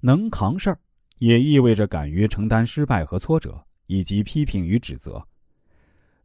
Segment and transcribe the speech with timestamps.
[0.00, 0.78] 能扛事儿，
[1.18, 5.22] 也意味着敢于承担失败和挫折，以及批评与指责。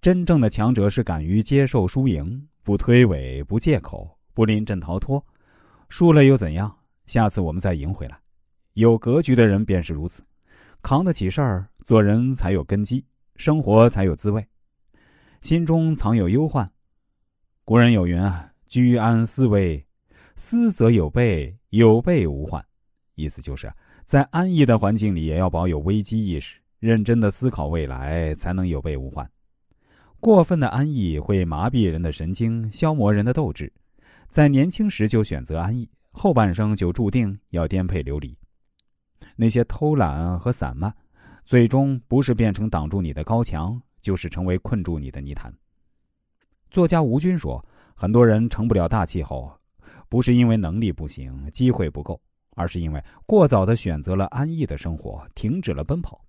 [0.00, 5.24] 真正的强者是敢于接受输赢，不推诿，不借口，不临阵逃脱。
[5.88, 6.76] 输了又怎样？
[7.06, 8.18] 下次我们再赢回来。
[8.74, 10.22] 有格局的人便是如此，
[10.82, 13.04] 扛得起事儿，做人才有根基，
[13.36, 14.44] 生活才有滋味。
[15.40, 16.70] 心中藏有忧患。
[17.64, 19.86] 古人有云啊：“居安思危，
[20.34, 22.64] 思则有备，有备无患。”
[23.14, 23.72] 意思就是
[24.04, 29.28] 在安逸的环境里，也要保有危机意识，认真的思考未来，才能有备无患。
[30.18, 33.72] 过分的安逸会麻痹人的神经，消磨人的斗志。
[34.28, 38.36] 在年轻时就选择安逸，后半生就注定要颠沛流离。
[39.36, 40.94] 那些偷懒和散漫，
[41.44, 45.52] 最终不是变成挡住你的高墙，就是成为困住你的泥潭。
[46.70, 49.52] 作家吴军说：“很多人成不了大气候，
[50.08, 52.20] 不是因为能力不行、机会不够，
[52.54, 56.24] 而是因为过早的选择了安逸的生活，停止了奔跑。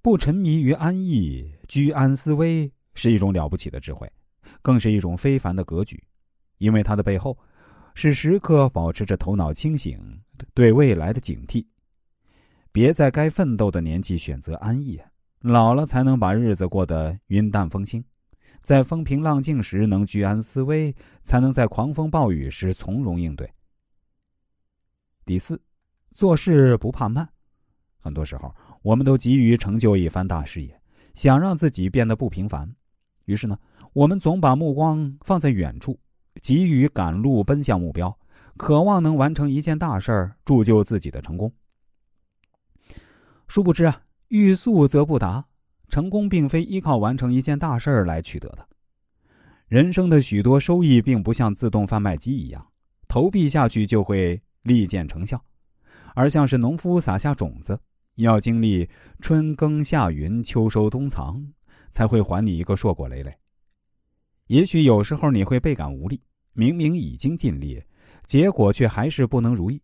[0.00, 4.10] 不沉迷于安逸，居安思危，是一种了不起的智慧，
[4.62, 6.02] 更是一种非凡的格局，
[6.58, 7.38] 因为它的背后。”
[7.94, 10.00] 是时刻保持着头脑清醒，
[10.54, 11.62] 对未来的警惕。
[12.72, 14.98] 别在该奋斗的年纪选择安逸，
[15.40, 18.02] 老了才能把日子过得云淡风轻。
[18.62, 23.46] 在风平浪静时能居安思危，才能在狂风暴雨时从容应对。
[25.24, 25.60] 第四，
[26.12, 27.28] 做事不怕慢。
[27.98, 30.80] 很多时候，我们都急于成就一番大事业，
[31.14, 32.68] 想让自己变得不平凡，
[33.26, 33.56] 于是呢，
[33.92, 35.98] 我们总把目光放在远处。
[36.40, 38.18] 急于赶路奔向目标，
[38.56, 41.52] 渴望能完成一件大事儿，铸就自己的成功。
[43.46, 45.44] 殊不知啊，欲速则不达，
[45.88, 48.66] 成功并非依靠完成一件大事儿来取得的。
[49.68, 52.66] 人生的许多收益并不像自动贩卖机一样，
[53.06, 55.42] 投币下去就会立见成效，
[56.14, 57.78] 而像是农夫撒下种子，
[58.16, 58.88] 要经历
[59.20, 61.44] 春耕夏耘秋收冬藏，
[61.90, 63.34] 才会还你一个硕果累累。
[64.46, 66.20] 也许有时候你会倍感无力，
[66.52, 67.82] 明明已经尽力，
[68.24, 69.80] 结果却还是不能如意，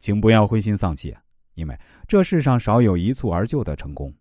[0.00, 1.14] 请不要灰心丧气，
[1.54, 4.12] 因为这世上少有一蹴而就的成功。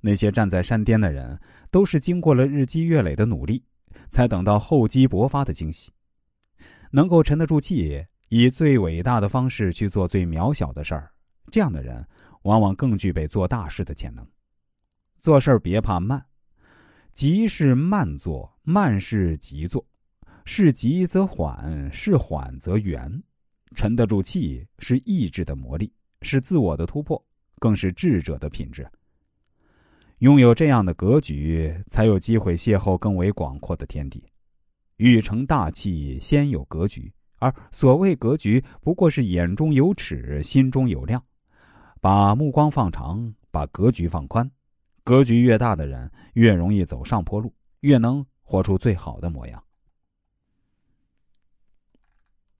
[0.00, 1.40] 那些站在山巅的人，
[1.70, 3.62] 都是经过了日积月累的努力，
[4.10, 5.90] 才等到厚积薄发的惊喜。
[6.90, 11.10] 能够沉得住气，以最伟大的方式去做最渺小的事儿，
[11.50, 12.06] 这样的人
[12.42, 14.26] 往往更具备做大事的潜能。
[15.18, 16.24] 做事儿别怕慢。
[17.14, 19.84] 急是慢做，慢是急做，
[20.44, 23.10] 是急则缓，是缓则圆。
[23.74, 25.90] 沉得住气是意志的磨砺，
[26.22, 27.20] 是自我的突破，
[27.58, 28.88] 更是智者的品质。
[30.18, 34.22] 拥有这样的格局，才有机会邂逅更为广阔的天地。
[34.96, 37.12] 欲成大器，先有格局。
[37.38, 41.22] 而所谓格局，不过是眼中有尺，心中有量。
[42.00, 44.50] 把目光放长，把格局放宽。
[45.04, 49.62] 格局越大的人，越容易走上坡路，越能活出最好的模样。